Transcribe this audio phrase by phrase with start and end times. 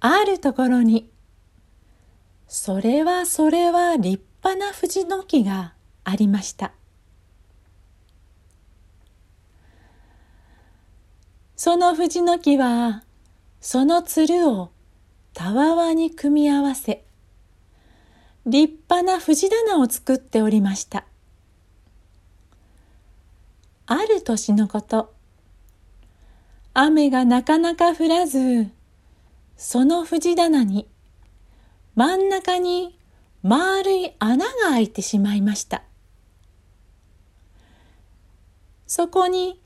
[0.00, 1.10] あるところに。
[2.48, 6.72] それはそれは立派な藤の木がありました。
[11.54, 13.04] その藤の木は
[13.60, 14.70] そのつるを
[15.34, 17.04] たわわに組み合わせ
[18.46, 21.04] 立派な藤棚を作っておりました。
[23.86, 25.12] ある年のこと
[26.72, 28.70] 雨がなかなか降らず
[29.62, 30.88] その藤棚に
[31.94, 32.98] 真ん中に
[33.42, 35.82] 丸い穴が開いてしまいました。
[38.86, 39.60] そこに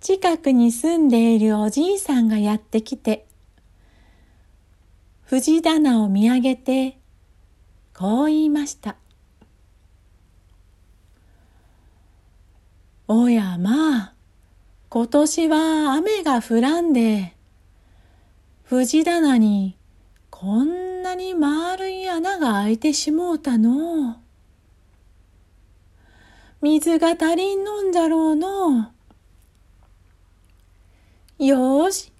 [0.00, 3.26] 近くに住んでいるおじいさんがやってきて
[5.20, 6.98] 藤棚を見上げて
[7.92, 8.96] こう言いました
[13.06, 14.14] 「おやまあ
[14.88, 17.35] 今年は雨が降らんで
[18.68, 19.76] 藤棚に
[20.28, 24.16] こんなに丸い穴が開いてしもうたの。
[26.60, 28.90] 水が足りんのんじゃろうの。
[31.38, 32.12] よーし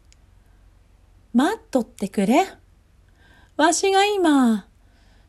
[1.35, 2.47] 待っとってくれ。
[3.57, 4.69] わしが今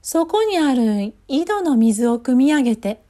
[0.03, 3.01] そこにある井戸の水を汲み上げて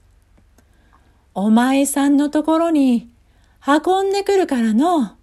[1.34, 3.10] お前さんのところに
[3.68, 5.17] 運んでくるからの。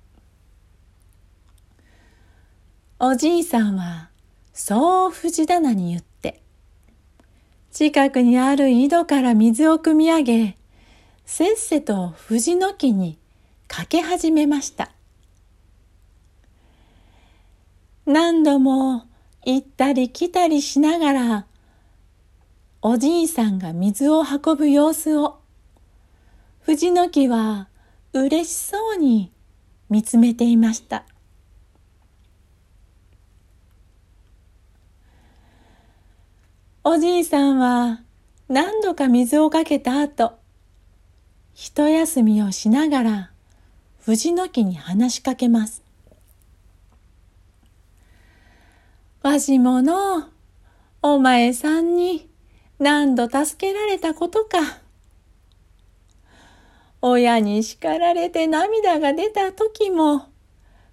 [3.06, 4.08] おじいさんは
[4.54, 6.40] そう藤棚に言って、
[7.70, 10.56] 近くにある井戸から水を汲み上げ、
[11.26, 13.18] せっせと藤の木に
[13.68, 14.90] かけ始めました。
[18.06, 19.04] 何度も
[19.44, 21.46] 行ったり来たりしながら、
[22.80, 25.40] おじいさんが水を運ぶ様子を、
[26.62, 27.68] 藤の木は
[28.14, 29.30] 嬉しそうに
[29.90, 31.04] 見つめていました。
[36.86, 38.02] おじいさんは
[38.46, 40.34] 何度か水をかけた後、
[41.54, 43.30] 一休みをしながら
[44.00, 45.82] 藤の木に話しかけます。
[49.22, 50.28] わしもの、
[51.00, 52.28] お前さんに
[52.78, 54.58] 何度助けられたことか。
[57.00, 60.26] 親に叱られて涙が出た時も、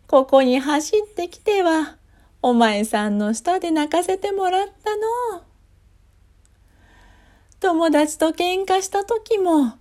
[0.07, 1.97] ここに走ってきては、
[2.41, 5.50] お前さんの下で泣かせてもらったの。
[7.61, 9.73] 友達と喧嘩した時も、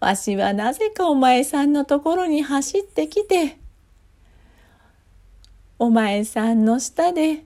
[0.00, 3.58] わしはなぜかお前さんのところに走ってきて、
[5.78, 7.44] お前さんの下で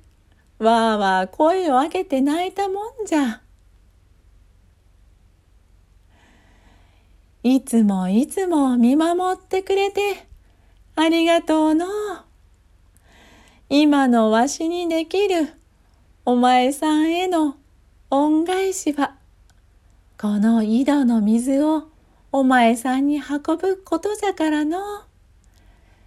[0.60, 3.42] わーわー声を上げて泣いたもんじゃ。
[7.42, 10.28] いつもいつも見守ってくれて
[10.94, 11.86] ありがとうの。
[13.68, 15.52] 今のわしにできる
[16.24, 17.56] お前さんへの
[18.10, 19.16] 恩返しは、
[20.18, 21.88] この井戸の水を
[22.32, 24.78] お前さんに運ぶことじゃからの。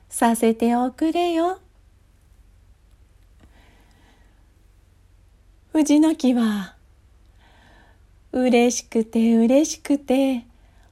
[0.09, 1.59] させておくれよ。
[5.73, 6.75] 藤の木は、
[8.31, 10.47] 嬉しくて嬉しくて、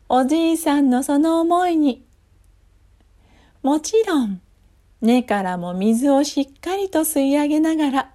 [0.09, 2.05] おじいさんのその思いに、
[3.63, 4.41] もちろん、
[5.01, 8.13] 根からも水をしっかりと吸い上げながら、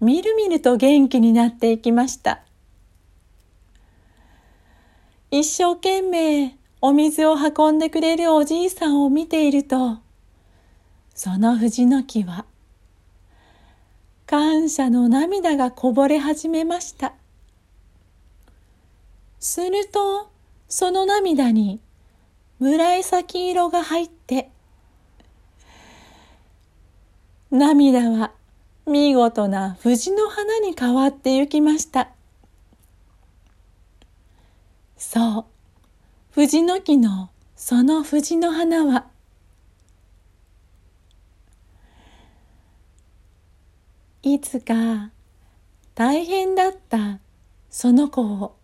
[0.00, 2.42] みるみると元気になっていきました。
[5.30, 9.98] 一生懸命お水を運んでくれるおじいさんを見ていると、
[11.14, 12.44] その藤の木は、
[14.26, 17.14] 感謝の涙がこぼれ始めました。
[19.40, 20.30] すると、
[20.68, 21.80] その涙に
[22.58, 24.50] 紫色が入って、
[27.50, 28.32] 涙は
[28.88, 32.10] 見事な藤の花に変わってゆきました。
[34.96, 35.44] そう、
[36.30, 39.06] 藤の木のその藤の花は、
[44.22, 45.10] いつか
[45.96, 47.18] 大変だった
[47.68, 48.56] その子を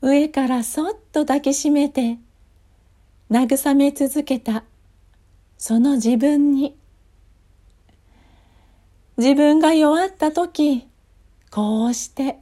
[0.00, 2.18] 上からそっと抱きしめて
[3.30, 4.64] 慰め続けた
[5.56, 6.76] その自分に
[9.18, 10.86] 自分が弱った時、
[11.50, 12.38] こうして、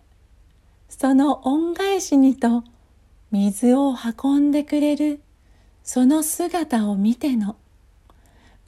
[0.90, 2.64] その恩返しにと
[3.30, 5.22] 水を運んでくれる
[5.82, 7.56] その姿を見ての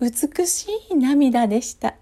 [0.00, 1.96] 美しい涙でした。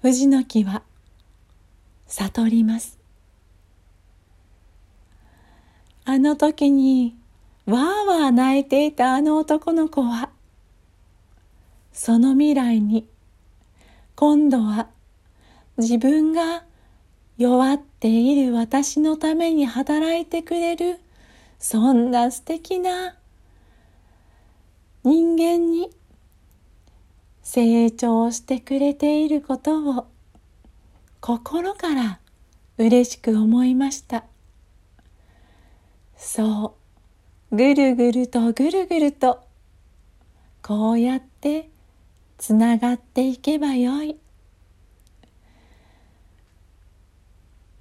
[0.00, 0.82] 藤の木は
[2.06, 3.00] 悟ります。
[6.04, 7.16] あの時に
[7.66, 10.30] わーわー泣いていたあの男の子は
[11.92, 13.06] その未来に
[14.16, 14.88] 今度は
[15.76, 16.64] 自分が
[17.38, 20.98] 弱っている私のために働いてくれる
[21.58, 23.14] そんな素敵な
[25.04, 25.90] 人間に
[27.42, 30.06] 成長してくれていることを
[31.20, 32.20] 心から
[32.78, 34.24] 嬉しく思いました。
[36.16, 36.81] そう。
[37.54, 39.44] ぐるぐるとぐるぐると
[40.62, 41.68] こうやって
[42.38, 44.16] つながっていけばよい。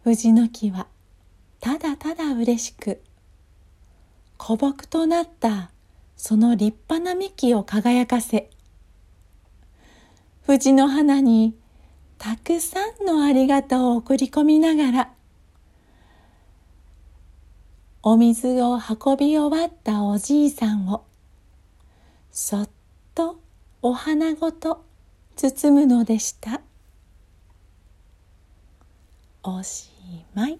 [0.04, 0.88] 藤の木は
[1.62, 3.02] ただただ嬉しく
[4.38, 5.72] 古木となった
[6.18, 8.50] その立派な幹を輝かせ
[10.42, 11.56] 藤の花に
[12.18, 15.12] たくさんのありがとうを送り込みながら
[18.04, 21.06] お水を運び終わったおじいさんを
[22.32, 22.70] そっ
[23.14, 23.40] と
[23.84, 24.84] お花ごと
[25.36, 26.62] 包むのでした。
[29.44, 29.92] おし
[30.34, 30.60] まい。